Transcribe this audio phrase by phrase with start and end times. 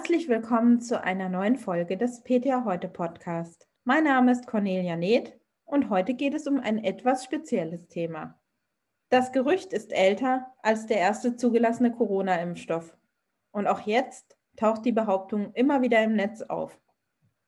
[0.00, 3.68] Herzlich willkommen zu einer neuen Folge des PTA Heute Podcast.
[3.84, 8.40] Mein Name ist Cornelia Neth und heute geht es um ein etwas spezielles Thema.
[9.10, 12.96] Das Gerücht ist älter als der erste zugelassene Corona-Impfstoff.
[13.52, 16.80] Und auch jetzt taucht die Behauptung immer wieder im Netz auf.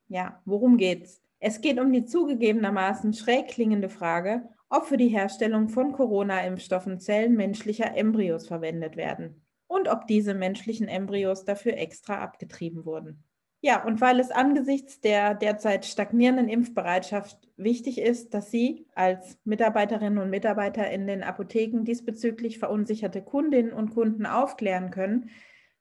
[0.09, 1.23] Ja, worum geht's?
[1.39, 7.35] Es geht um die zugegebenermaßen schräg klingende Frage, ob für die Herstellung von Corona-Impfstoffen Zellen
[7.35, 9.42] menschlicher Embryos verwendet werden
[9.73, 13.25] und ob diese menschlichen Embryos dafür extra abgetrieben wurden.
[13.65, 20.19] Ja, und weil es angesichts der derzeit stagnierenden Impfbereitschaft wichtig ist, dass Sie als Mitarbeiterinnen
[20.19, 25.31] und Mitarbeiter in den Apotheken diesbezüglich verunsicherte Kundinnen und Kunden aufklären können,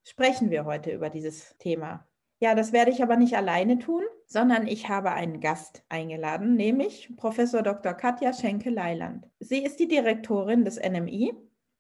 [0.04, 2.08] sprechen wir heute über dieses Thema.
[2.40, 7.12] Ja, das werde ich aber nicht alleine tun, sondern ich habe einen Gast eingeladen, nämlich
[7.18, 7.94] Professor Dr.
[7.94, 9.28] Katja Schenke-Leiland.
[9.40, 11.34] Sie ist die Direktorin des NMI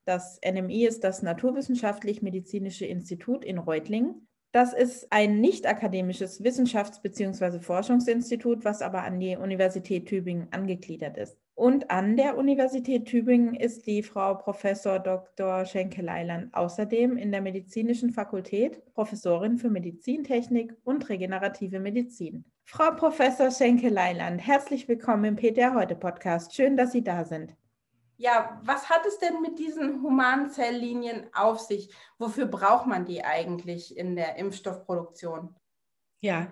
[0.06, 4.28] das NMI ist das Naturwissenschaftlich-Medizinische Institut in Reutlingen.
[4.52, 7.60] Das ist ein nicht akademisches Wissenschafts- bzw.
[7.60, 11.38] Forschungsinstitut, was aber an die Universität Tübingen angegliedert ist.
[11.56, 15.64] Und an der Universität Tübingen ist die Frau Professor Dr.
[15.64, 22.44] Schenke-Leiland außerdem in der Medizinischen Fakultät Professorin für Medizintechnik und regenerative Medizin.
[22.66, 26.56] Frau Professor Schenke-Leiland, herzlich willkommen im PTR Heute Podcast.
[26.56, 27.56] Schön, dass Sie da sind.
[28.22, 31.90] Ja, was hat es denn mit diesen humanen Zelllinien auf sich?
[32.20, 35.56] Wofür braucht man die eigentlich in der Impfstoffproduktion?
[36.22, 36.52] Ja,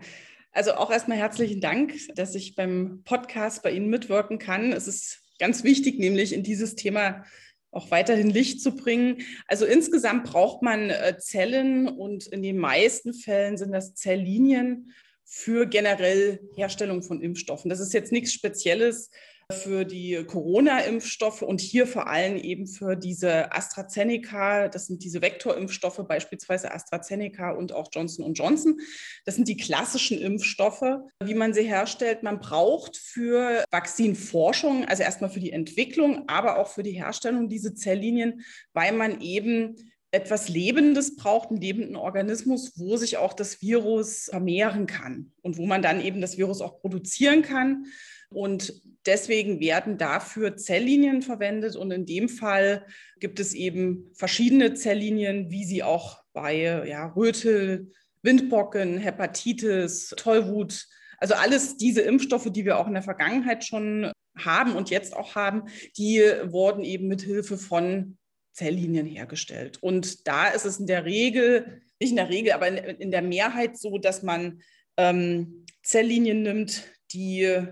[0.52, 4.74] also auch erstmal herzlichen Dank, dass ich beim Podcast bei Ihnen mitwirken kann.
[4.74, 7.24] Es ist ganz wichtig, nämlich in dieses Thema
[7.70, 9.22] auch weiterhin Licht zu bringen.
[9.46, 14.92] Also insgesamt braucht man äh, Zellen und in den meisten Fällen sind das Zelllinien
[15.24, 17.70] für generell Herstellung von Impfstoffen.
[17.70, 19.12] Das ist jetzt nichts Spezielles
[19.52, 26.06] für die Corona-Impfstoffe und hier vor allem eben für diese AstraZeneca, das sind diese Vektorimpfstoffe,
[26.08, 28.80] beispielsweise AstraZeneca und auch Johnson Johnson.
[29.26, 32.22] Das sind die klassischen Impfstoffe, wie man sie herstellt.
[32.22, 37.74] Man braucht für Vakzinforschung, also erstmal für die Entwicklung, aber auch für die Herstellung diese
[37.74, 38.42] Zelllinien,
[38.74, 39.76] weil man eben
[40.12, 45.66] etwas Lebendes braucht, einen lebenden Organismus, wo sich auch das Virus vermehren kann und wo
[45.66, 47.86] man dann eben das Virus auch produzieren kann.
[48.32, 51.76] Und deswegen werden dafür Zelllinien verwendet.
[51.76, 52.86] Und in dem Fall
[53.20, 57.92] gibt es eben verschiedene Zelllinien, wie sie auch bei ja, Rötel,
[58.22, 60.88] Windpocken, Hepatitis, Tollwut,
[61.20, 65.36] also alles diese Impfstoffe, die wir auch in der Vergangenheit schon haben und jetzt auch
[65.36, 65.64] haben,
[65.98, 68.18] die wurden eben mit Hilfe von
[68.54, 69.78] Zelllinien hergestellt.
[69.82, 73.22] Und da ist es in der Regel, nicht in der Regel, aber in, in der
[73.22, 74.62] Mehrheit so, dass man
[74.98, 77.66] ähm, Zelllinien nimmt, die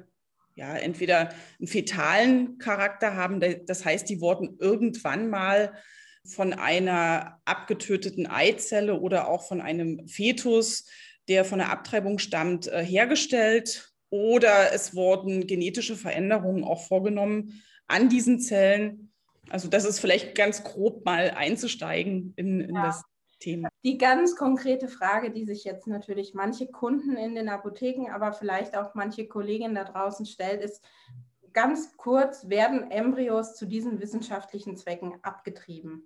[0.57, 1.29] ja, entweder
[1.59, 5.71] einen fetalen Charakter haben, das heißt, die wurden irgendwann mal
[6.25, 10.89] von einer abgetöteten Eizelle oder auch von einem Fetus,
[11.27, 13.93] der von der Abtreibung stammt, äh, hergestellt.
[14.09, 19.11] Oder es wurden genetische Veränderungen auch vorgenommen an diesen Zellen.
[19.49, 22.85] Also das ist vielleicht ganz grob mal einzusteigen in, in ja.
[22.87, 23.03] das
[23.39, 23.69] Thema.
[23.87, 28.75] Die ganz konkrete Frage, die sich jetzt natürlich manche Kunden in den Apotheken, aber vielleicht
[28.75, 30.83] auch manche Kolleginnen da draußen stellt, ist
[31.53, 36.05] ganz kurz, werden Embryos zu diesen wissenschaftlichen Zwecken abgetrieben?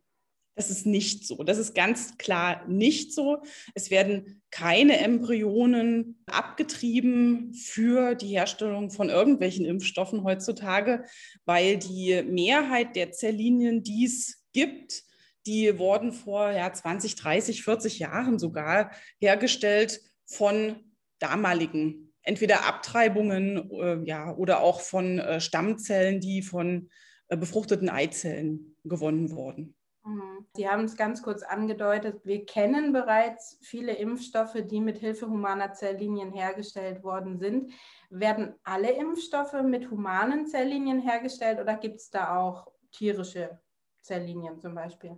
[0.53, 1.43] Das ist nicht so.
[1.43, 3.41] Das ist ganz klar nicht so.
[3.73, 11.03] Es werden keine Embryonen abgetrieben für die Herstellung von irgendwelchen Impfstoffen heutzutage,
[11.45, 15.03] weil die Mehrheit der Zelllinien, die es gibt,
[15.45, 20.75] die wurden vor ja, 20, 30, 40 Jahren sogar hergestellt von
[21.19, 26.89] damaligen, entweder Abtreibungen äh, ja, oder auch von äh, Stammzellen, die von
[27.27, 29.75] äh, befruchteten Eizellen gewonnen wurden.
[30.03, 30.45] Mhm.
[30.55, 32.21] Sie haben es ganz kurz angedeutet.
[32.25, 37.71] Wir kennen bereits viele Impfstoffe, die mit Hilfe humaner Zelllinien hergestellt worden sind.
[38.09, 43.59] Werden alle Impfstoffe mit humanen Zelllinien hergestellt oder gibt es da auch tierische
[44.01, 45.17] Zelllinien zum Beispiel?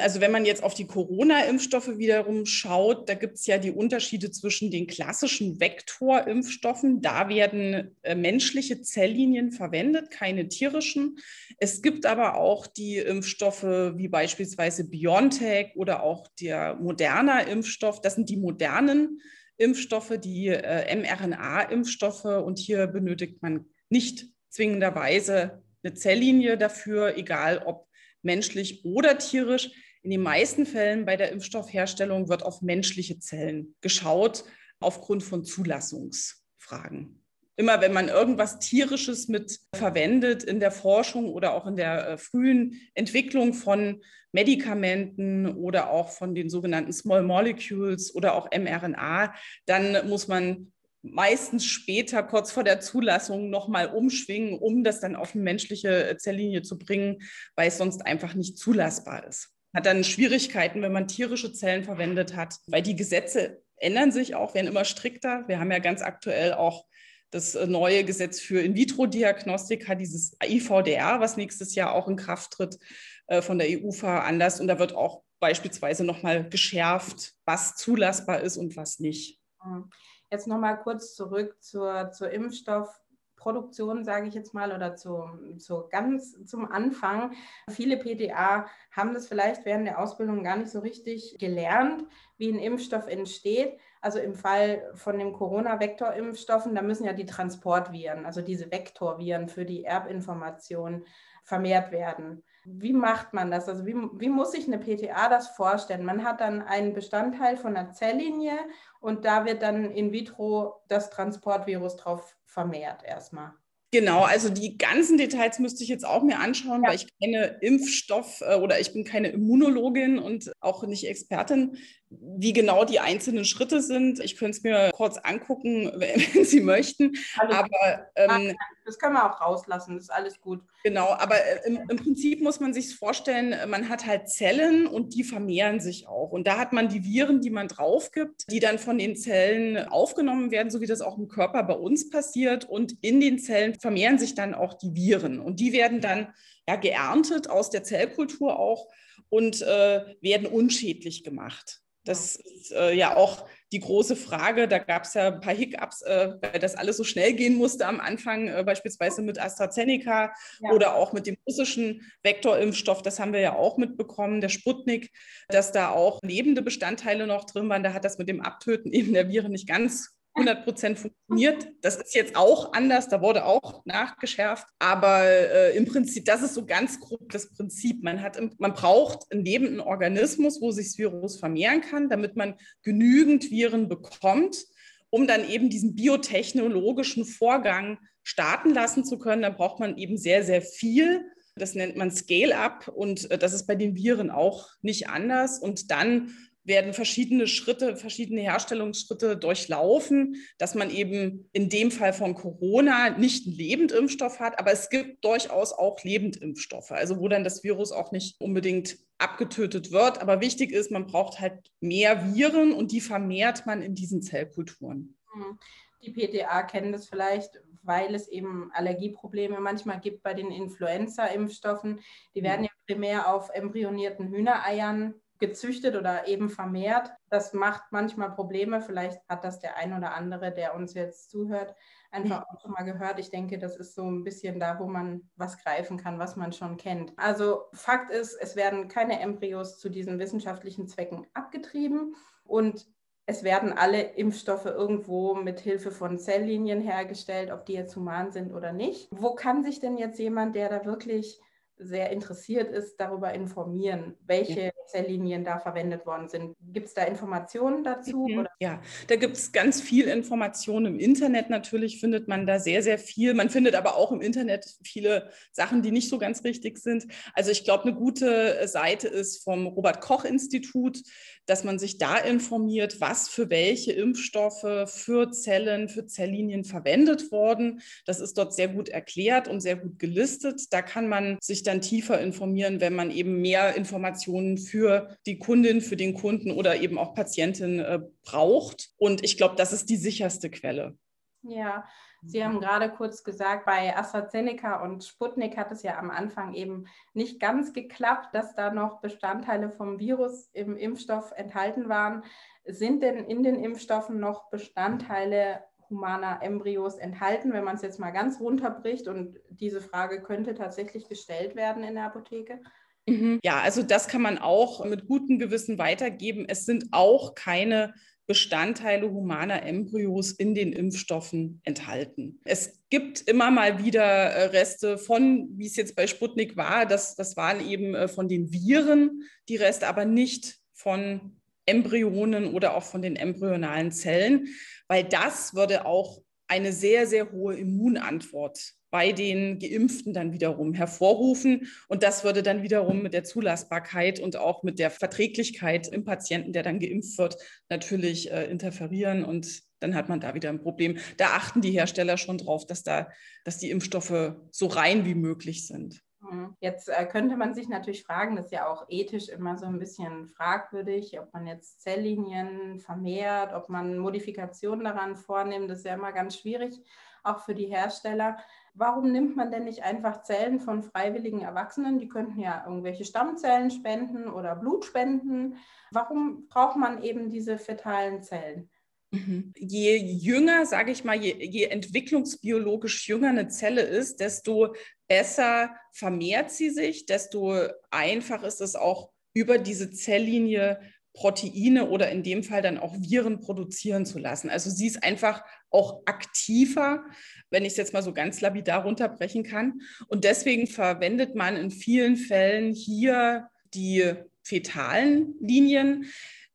[0.00, 4.32] Also wenn man jetzt auf die Corona-Impfstoffe wiederum schaut, da gibt es ja die Unterschiede
[4.32, 7.00] zwischen den klassischen Vektorimpfstoffen.
[7.00, 11.18] Da werden äh, menschliche Zelllinien verwendet, keine tierischen.
[11.58, 18.00] Es gibt aber auch die Impfstoffe wie beispielsweise BioNTech oder auch der Moderna-Impfstoff.
[18.00, 19.20] Das sind die modernen
[19.58, 22.24] Impfstoffe, die äh, mRNA-Impfstoffe.
[22.24, 27.86] Und hier benötigt man nicht zwingenderweise eine Zelllinie dafür, egal ob
[28.24, 29.70] menschlich oder tierisch.
[30.02, 34.44] In den meisten Fällen bei der Impfstoffherstellung wird auf menschliche Zellen geschaut,
[34.80, 37.20] aufgrund von Zulassungsfragen.
[37.56, 42.18] immer wenn man irgendwas Tierisches mit verwendet in der Forschung oder auch in der äh,
[42.18, 49.32] frühen Entwicklung von Medikamenten oder auch von den sogenannten Small Molecules oder auch mRNA,
[49.66, 50.72] dann muss man
[51.04, 56.62] meistens später, kurz vor der Zulassung, nochmal umschwingen, um das dann auf eine menschliche Zelllinie
[56.62, 57.22] zu bringen,
[57.56, 59.50] weil es sonst einfach nicht zulassbar ist.
[59.74, 64.54] Hat dann Schwierigkeiten, wenn man tierische Zellen verwendet hat, weil die Gesetze ändern sich auch,
[64.54, 65.44] werden immer strikter.
[65.46, 66.86] Wir haben ja ganz aktuell auch
[67.30, 72.78] das äh, neue Gesetz für In-vitro-Diagnostika, dieses IVDR, was nächstes Jahr auch in Kraft tritt,
[73.26, 74.60] äh, von der EU veranlasst.
[74.60, 79.40] Und da wird auch beispielsweise nochmal geschärft, was zulassbar ist und was nicht.
[79.62, 79.90] Mhm.
[80.30, 85.24] Jetzt nochmal kurz zurück zur, zur Impfstoffproduktion, sage ich jetzt mal, oder zu,
[85.58, 87.34] zu ganz zum Anfang.
[87.70, 92.04] Viele PTA haben das vielleicht während der Ausbildung gar nicht so richtig gelernt,
[92.36, 93.78] wie ein Impfstoff entsteht.
[94.04, 99.64] Also im Fall von dem Corona-Vektor-Impfstoffen, da müssen ja die Transportviren, also diese Vektorviren für
[99.64, 101.06] die Erbinformation
[101.42, 102.44] vermehrt werden.
[102.66, 103.66] Wie macht man das?
[103.66, 106.04] Also wie, wie muss sich eine PTA das vorstellen?
[106.04, 108.58] Man hat dann einen Bestandteil von einer Zelllinie
[109.00, 113.54] und da wird dann in vitro das Transportvirus drauf vermehrt erstmal.
[113.94, 116.88] Genau, also die ganzen Details müsste ich jetzt auch mir anschauen, ja.
[116.88, 121.76] weil ich keine Impfstoff- äh, oder ich bin keine Immunologin und auch nicht Expertin,
[122.20, 124.20] wie genau die einzelnen Schritte sind.
[124.20, 127.12] Ich könnte es mir kurz angucken, wenn Sie möchten.
[127.38, 130.60] Alles aber ähm, das können wir auch rauslassen, das ist alles gut.
[130.82, 135.14] Genau, aber äh, im, im Prinzip muss man sich vorstellen, man hat halt Zellen und
[135.14, 136.30] die vermehren sich auch.
[136.32, 139.78] Und da hat man die Viren, die man drauf gibt, die dann von den Zellen
[139.88, 142.68] aufgenommen werden, so wie das auch im Körper bei uns passiert.
[142.68, 145.40] Und in den Zellen vermehren sich dann auch die Viren.
[145.40, 146.34] Und die werden dann
[146.68, 148.88] ja, geerntet aus der Zellkultur auch
[149.30, 151.80] und äh, werden unschädlich gemacht.
[152.04, 154.68] Das ist äh, ja auch die große Frage.
[154.68, 157.86] Da gab es ja ein paar Hiccups, äh, weil das alles so schnell gehen musste
[157.86, 160.70] am Anfang, äh, beispielsweise mit AstraZeneca ja.
[160.70, 163.02] oder auch mit dem russischen Vektorimpfstoff.
[163.02, 165.10] Das haben wir ja auch mitbekommen, der Sputnik,
[165.48, 167.82] dass da auch lebende Bestandteile noch drin waren.
[167.82, 171.68] Da hat das mit dem Abtöten eben der Viren nicht ganz 100 Prozent funktioniert.
[171.80, 174.66] Das ist jetzt auch anders, da wurde auch nachgeschärft.
[174.78, 178.02] Aber äh, im Prinzip, das ist so ganz grob das Prinzip.
[178.02, 182.54] Man, hat, man braucht einen lebenden Organismus, wo sich das Virus vermehren kann, damit man
[182.82, 184.64] genügend Viren bekommt,
[185.10, 189.42] um dann eben diesen biotechnologischen Vorgang starten lassen zu können.
[189.42, 191.24] Dann braucht man eben sehr, sehr viel.
[191.56, 195.60] Das nennt man Scale-up und äh, das ist bei den Viren auch nicht anders.
[195.60, 196.34] Und dann
[196.64, 203.46] werden verschiedene Schritte, verschiedene Herstellungsschritte durchlaufen, dass man eben in dem Fall von Corona nicht
[203.46, 208.12] einen Lebendimpfstoff hat, aber es gibt durchaus auch Lebendimpfstoffe, also wo dann das Virus auch
[208.12, 210.20] nicht unbedingt abgetötet wird.
[210.20, 215.16] Aber wichtig ist, man braucht halt mehr Viren und die vermehrt man in diesen Zellkulturen.
[215.34, 215.58] Mhm.
[216.02, 222.00] Die PTA kennen das vielleicht, weil es eben Allergieprobleme manchmal gibt bei den Influenza-Impfstoffen.
[222.34, 227.10] Die werden ja primär auf embryonierten Hühnereiern gezüchtet oder eben vermehrt.
[227.28, 228.80] Das macht manchmal Probleme.
[228.80, 231.74] Vielleicht hat das der ein oder andere, der uns jetzt zuhört,
[232.10, 233.18] einfach auch schon mal gehört.
[233.18, 236.52] Ich denke, das ist so ein bisschen da, wo man was greifen kann, was man
[236.52, 237.12] schon kennt.
[237.16, 242.14] Also Fakt ist, es werden keine Embryos zu diesen wissenschaftlichen Zwecken abgetrieben
[242.44, 242.86] und
[243.26, 248.52] es werden alle Impfstoffe irgendwo mit Hilfe von Zelllinien hergestellt, ob die jetzt human sind
[248.52, 249.08] oder nicht.
[249.10, 251.40] Wo kann sich denn jetzt jemand, der da wirklich
[251.78, 254.70] sehr interessiert ist, darüber informieren, welche ja.
[254.86, 256.56] Zelllinien da verwendet worden sind.
[256.72, 258.26] Gibt es da Informationen dazu?
[258.28, 258.46] Mhm.
[258.60, 261.50] Ja, da gibt es ganz viel Informationen im Internet.
[261.50, 263.34] Natürlich findet man da sehr, sehr viel.
[263.34, 267.06] Man findet aber auch im Internet viele Sachen, die nicht so ganz richtig sind.
[267.32, 271.02] Also ich glaube, eine gute Seite ist vom Robert Koch Institut
[271.46, 277.82] dass man sich da informiert, was für welche Impfstoffe für Zellen, für Zelllinien verwendet wurden.
[278.06, 280.62] Das ist dort sehr gut erklärt und sehr gut gelistet.
[280.70, 285.80] Da kann man sich dann tiefer informieren, wenn man eben mehr Informationen für die Kundin,
[285.80, 288.90] für den Kunden oder eben auch Patientin äh, braucht.
[288.96, 290.96] Und ich glaube, das ist die sicherste Quelle.
[291.42, 291.84] Ja,
[292.26, 296.86] Sie haben gerade kurz gesagt, bei AstraZeneca und Sputnik hat es ja am Anfang eben
[297.12, 302.24] nicht ganz geklappt, dass da noch Bestandteile vom Virus im Impfstoff enthalten waren.
[302.64, 308.10] Sind denn in den Impfstoffen noch Bestandteile humaner Embryos enthalten, wenn man es jetzt mal
[308.10, 309.08] ganz runterbricht?
[309.08, 312.60] Und diese Frage könnte tatsächlich gestellt werden in der Apotheke.
[313.06, 313.38] Mhm.
[313.44, 316.46] Ja, also das kann man auch mit gutem Gewissen weitergeben.
[316.48, 317.94] Es sind auch keine
[318.26, 322.40] Bestandteile humaner Embryos in den Impfstoffen enthalten.
[322.44, 327.16] Es gibt immer mal wieder äh, Reste von, wie es jetzt bei Sputnik war, das,
[327.16, 332.84] das waren eben äh, von den Viren die Reste, aber nicht von Embryonen oder auch
[332.84, 334.48] von den embryonalen Zellen,
[334.88, 341.66] weil das würde auch eine sehr, sehr hohe Immunantwort bei den Geimpften dann wiederum hervorrufen.
[341.88, 346.52] Und das würde dann wiederum mit der Zulassbarkeit und auch mit der Verträglichkeit im Patienten,
[346.52, 347.36] der dann geimpft wird,
[347.68, 349.24] natürlich äh, interferieren.
[349.24, 350.98] Und dann hat man da wieder ein Problem.
[351.16, 353.08] Da achten die Hersteller schon drauf, dass, da,
[353.42, 356.00] dass die Impfstoffe so rein wie möglich sind.
[356.30, 356.56] Mhm.
[356.60, 359.78] Jetzt äh, könnte man sich natürlich fragen, das ist ja auch ethisch immer so ein
[359.78, 365.70] bisschen fragwürdig, ob man jetzt Zelllinien vermehrt, ob man Modifikationen daran vornimmt.
[365.70, 366.80] Das ist ja immer ganz schwierig,
[367.22, 368.38] auch für die Hersteller.
[368.74, 371.98] Warum nimmt man denn nicht einfach Zellen von freiwilligen Erwachsenen?
[371.98, 375.56] Die könnten ja irgendwelche Stammzellen spenden oder Blut spenden.
[375.90, 378.70] Warum braucht man eben diese fetalen Zellen?
[379.14, 379.52] Mhm.
[379.56, 384.74] Je jünger, sage ich mal, je, je, entwicklungsbiologisch jünger eine Zelle ist, desto
[385.14, 387.56] besser vermehrt sie sich, desto
[387.92, 390.80] einfacher ist es auch über diese Zelllinie
[391.12, 394.50] Proteine oder in dem Fall dann auch Viren produzieren zu lassen.
[394.50, 397.04] Also sie ist einfach auch aktiver,
[397.50, 399.80] wenn ich es jetzt mal so ganz lapidar runterbrechen kann.
[400.08, 406.06] Und deswegen verwendet man in vielen Fällen hier die fetalen Linien.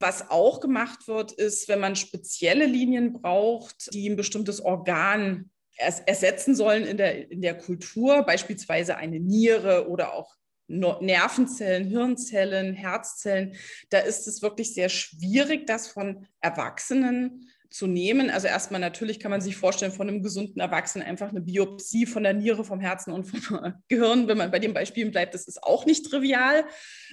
[0.01, 5.49] Was auch gemacht wird, ist, wenn man spezielle Linien braucht, die ein bestimmtes Organ
[5.79, 10.35] ersetzen sollen in der, in der Kultur, beispielsweise eine Niere oder auch
[10.67, 13.55] Nervenzellen, Hirnzellen, Herzzellen,
[13.89, 18.29] da ist es wirklich sehr schwierig, das von Erwachsenen zu nehmen.
[18.29, 22.23] Also erstmal natürlich kann man sich vorstellen, von einem gesunden Erwachsenen einfach eine Biopsie von
[22.23, 25.63] der Niere, vom Herzen und vom Gehirn, wenn man bei den Beispielen bleibt, das ist
[25.63, 26.65] auch nicht trivial.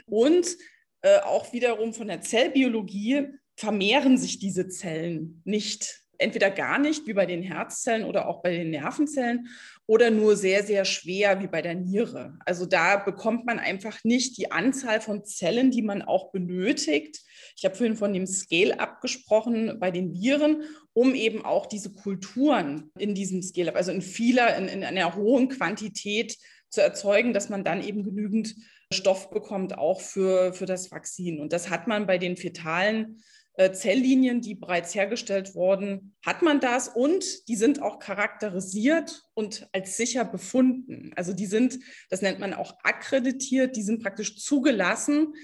[0.06, 0.46] Und
[1.02, 6.02] äh, auch wiederum von der Zellbiologie vermehren sich diese Zellen nicht.
[6.18, 9.48] Entweder gar nicht, wie bei den Herzzellen oder auch bei den Nervenzellen,
[9.86, 12.36] oder nur sehr, sehr schwer, wie bei der Niere.
[12.44, 17.20] Also da bekommt man einfach nicht die Anzahl von Zellen, die man auch benötigt.
[17.56, 22.90] Ich habe vorhin von dem Scale-up gesprochen bei den Viren, um eben auch diese Kulturen
[22.98, 26.36] in diesem Scale-up, also in vieler, in, in einer hohen Quantität
[26.68, 28.56] zu erzeugen, dass man dann eben genügend
[28.92, 31.40] Stoff bekommt, auch für, für das Vakzin.
[31.40, 33.22] Und das hat man bei den fetalen
[33.72, 39.96] Zelllinien, die bereits hergestellt wurden, hat man das und die sind auch charakterisiert und als
[39.96, 41.12] sicher befunden.
[41.16, 41.78] Also die sind,
[42.10, 45.34] das nennt man auch akkreditiert, die sind praktisch zugelassen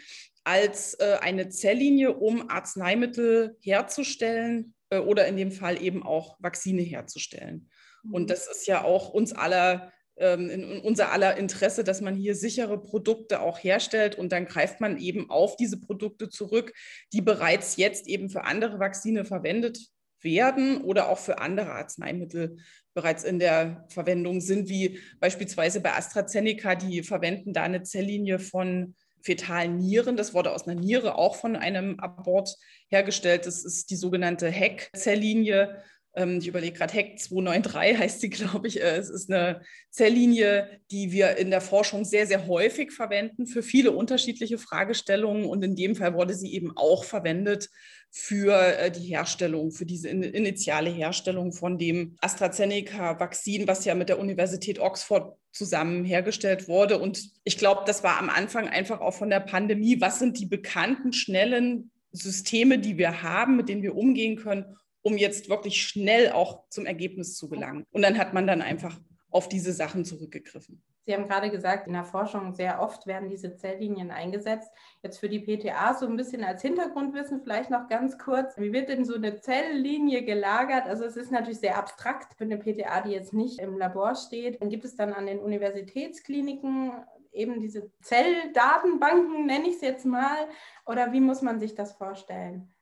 [0.45, 6.83] als äh, eine Zelllinie, um Arzneimittel herzustellen äh, oder in dem Fall eben auch Vakzine
[6.83, 7.71] herzustellen.
[8.11, 8.27] Und mhm.
[8.27, 13.41] das ist ja auch uns aller in unser aller Interesse, dass man hier sichere Produkte
[13.41, 16.75] auch herstellt und dann greift man eben auf diese Produkte zurück,
[17.13, 19.79] die bereits jetzt eben für andere Vakzine verwendet
[20.21, 22.59] werden oder auch für andere Arzneimittel
[22.95, 28.95] bereits in der Verwendung sind, wie beispielsweise bei AstraZeneca, die verwenden da eine Zelllinie von
[29.23, 30.17] fetalen Nieren.
[30.17, 32.57] Das wurde aus einer Niere auch von einem Abort
[32.89, 33.47] hergestellt.
[33.47, 35.83] Das ist die sogenannte HEC-Zelllinie.
[36.15, 38.81] Ähm, ich überlege gerade, HEC 293 heißt sie, glaube ich.
[38.81, 43.63] Äh, es ist eine Zelllinie, die wir in der Forschung sehr, sehr häufig verwenden für
[43.63, 45.45] viele unterschiedliche Fragestellungen.
[45.47, 47.71] Und in dem Fall wurde sie eben auch verwendet
[48.11, 54.19] für äh, die Herstellung, für diese initiale Herstellung von dem AstraZeneca-Vakzin, was ja mit der
[54.19, 56.99] Universität Oxford zusammen hergestellt wurde.
[56.99, 60.01] Und ich glaube, das war am Anfang einfach auch von der Pandemie.
[60.01, 65.17] Was sind die bekannten, schnellen Systeme, die wir haben, mit denen wir umgehen können, um
[65.17, 67.85] jetzt wirklich schnell auch zum Ergebnis zu gelangen.
[67.91, 68.99] Und dann hat man dann einfach
[69.31, 70.83] auf diese Sachen zurückgegriffen.
[71.05, 74.71] Sie haben gerade gesagt, in der Forschung sehr oft werden diese Zelllinien eingesetzt.
[75.03, 78.57] Jetzt für die PTA so ein bisschen als Hintergrundwissen vielleicht noch ganz kurz.
[78.57, 80.87] Wie wird denn so eine Zelllinie gelagert?
[80.87, 84.63] Also es ist natürlich sehr abstrakt für eine PTA, die jetzt nicht im Labor steht.
[84.63, 86.93] Dann gibt es dann an den Universitätskliniken
[87.33, 90.49] eben diese Zelldatenbanken, nenne ich es jetzt mal.
[90.87, 92.73] Oder wie muss man sich das vorstellen?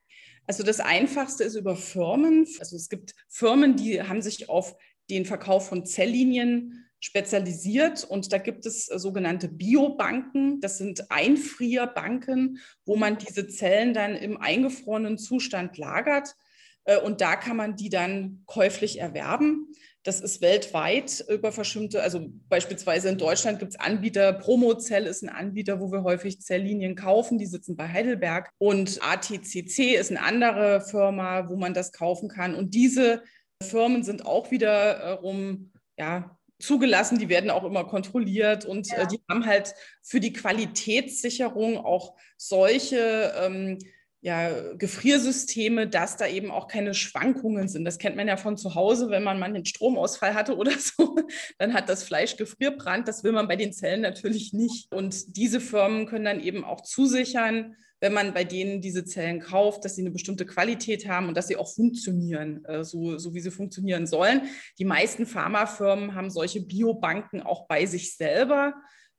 [0.47, 2.47] Also das Einfachste ist über Firmen.
[2.59, 4.77] Also es gibt Firmen, die haben sich auf
[5.09, 10.61] den Verkauf von Zelllinien spezialisiert und da gibt es sogenannte Biobanken.
[10.61, 16.35] Das sind Einfrierbanken, wo man diese Zellen dann im eingefrorenen Zustand lagert
[16.85, 19.73] äh, und da kann man die dann käuflich erwerben.
[20.03, 25.29] Das ist weltweit über verschimmte, also beispielsweise in Deutschland gibt es Anbieter, Promozell ist ein
[25.29, 28.51] Anbieter, wo wir häufig Zelllinien kaufen, die sitzen bei Heidelberg.
[28.59, 32.55] Und ATCC ist eine andere Firma, wo man das kaufen kann.
[32.55, 33.23] Und diese
[33.63, 39.03] Firmen sind auch wiederum ja, zugelassen, die werden auch immer kontrolliert und äh, ja.
[39.03, 43.79] äh, die haben halt für die Qualitätssicherung auch solche ähm,
[44.23, 47.85] ja, Gefriersysteme, dass da eben auch keine Schwankungen sind.
[47.87, 51.17] Das kennt man ja von zu Hause, wenn man mal einen Stromausfall hatte oder so,
[51.59, 53.09] dann hat das Fleisch Gefrierbrand.
[53.09, 54.93] Das will man bei den Zellen natürlich nicht.
[54.93, 59.85] Und diese Firmen können dann eben auch zusichern, wenn man bei denen diese Zellen kauft,
[59.85, 63.41] dass sie eine bestimmte Qualität haben und dass sie auch funktionieren, äh, so, so wie
[63.41, 64.43] sie funktionieren sollen.
[64.79, 68.75] Die meisten Pharmafirmen haben solche Biobanken auch bei sich selber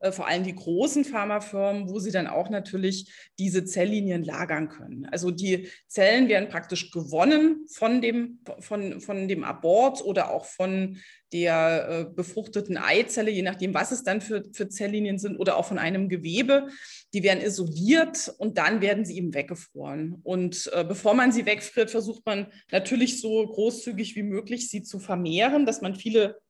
[0.10, 5.06] vor allem die großen Pharmafirmen, wo sie dann auch natürlich diese Zelllinien lagern können.
[5.06, 10.98] Also die Zellen werden praktisch gewonnen von dem, von, von dem Abort oder auch von
[11.34, 15.66] der äh, befruchteten Eizelle, je nachdem, was es dann für, für Zelllinien sind, oder auch
[15.66, 16.68] von einem Gewebe.
[17.14, 20.20] Die werden isoliert und dann werden sie eben weggefroren.
[20.24, 25.00] Und äh, bevor man sie wegfriert, versucht man natürlich so großzügig wie möglich sie zu
[25.00, 26.42] vermehren, dass man viele,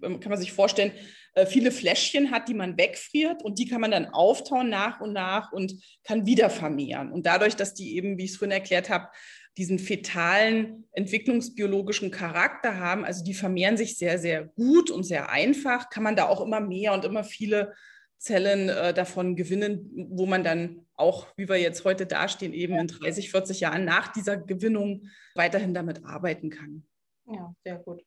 [0.00, 0.92] kann man sich vorstellen,
[1.34, 5.12] äh, viele Fläschchen hat, die man wegfriert und die kann man dann auftauen nach und
[5.12, 7.12] nach und kann wieder vermehren.
[7.12, 9.08] Und dadurch, dass die eben, wie ich es vorhin erklärt habe,
[9.56, 15.90] diesen fetalen entwicklungsbiologischen Charakter haben, also die vermehren sich sehr, sehr gut und sehr einfach,
[15.90, 17.74] kann man da auch immer mehr und immer viele
[18.18, 22.86] Zellen äh, davon gewinnen, wo man dann auch, wie wir jetzt heute dastehen, eben in
[22.86, 26.86] 30, 40 Jahren nach dieser Gewinnung weiterhin damit arbeiten kann.
[27.26, 28.02] Ja, sehr gut.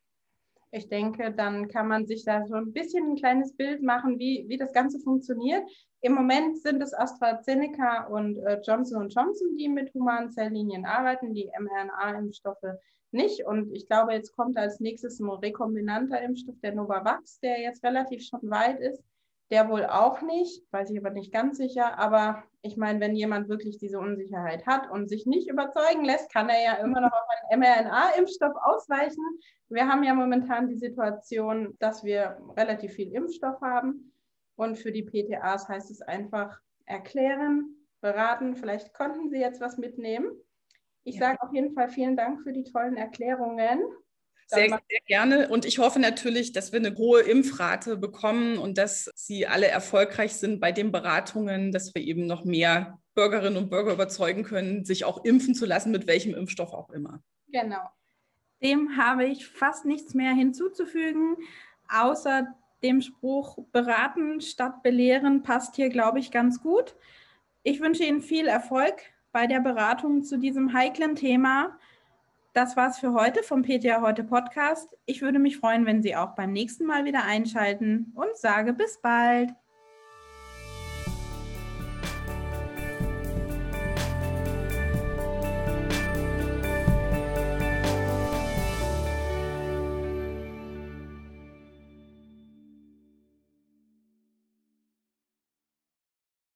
[0.76, 4.44] Ich denke, dann kann man sich da so ein bisschen ein kleines Bild machen, wie,
[4.48, 5.62] wie das Ganze funktioniert.
[6.00, 11.48] Im Moment sind es AstraZeneca und äh, Johnson Johnson, die mit humanen Zelllinien arbeiten, die
[11.56, 12.76] mRNA-Impfstoffe
[13.12, 13.46] nicht.
[13.46, 18.24] Und ich glaube, jetzt kommt als nächstes ein rekombinanter Impfstoff, der Novavax, der jetzt relativ
[18.24, 19.00] schon weit ist.
[19.50, 21.98] Der wohl auch nicht, weiß ich aber nicht ganz sicher.
[21.98, 26.48] Aber ich meine, wenn jemand wirklich diese Unsicherheit hat und sich nicht überzeugen lässt, kann
[26.48, 29.22] er ja immer noch auf einen mRNA-Impfstoff ausweichen.
[29.68, 34.12] Wir haben ja momentan die Situation, dass wir relativ viel Impfstoff haben.
[34.56, 38.56] Und für die PTAs heißt es einfach erklären, beraten.
[38.56, 40.30] Vielleicht konnten Sie jetzt was mitnehmen.
[41.04, 41.28] Ich ja.
[41.28, 43.82] sage auf jeden Fall vielen Dank für die tollen Erklärungen.
[44.46, 45.48] Sehr, sehr, gerne.
[45.48, 50.34] Und ich hoffe natürlich, dass wir eine hohe Impfrate bekommen und dass Sie alle erfolgreich
[50.34, 55.04] sind bei den Beratungen, dass wir eben noch mehr Bürgerinnen und Bürger überzeugen können, sich
[55.04, 57.22] auch impfen zu lassen, mit welchem Impfstoff auch immer.
[57.48, 57.88] Genau.
[58.62, 61.36] Dem habe ich fast nichts mehr hinzuzufügen,
[61.88, 62.46] außer
[62.82, 66.96] dem Spruch beraten statt belehren passt hier, glaube ich, ganz gut.
[67.62, 68.94] Ich wünsche Ihnen viel Erfolg
[69.32, 71.78] bei der Beratung zu diesem heiklen Thema.
[72.54, 74.88] Das war's für heute vom PTA Heute Podcast.
[75.06, 79.00] Ich würde mich freuen, wenn Sie auch beim nächsten Mal wieder einschalten und sage bis
[79.00, 79.50] bald.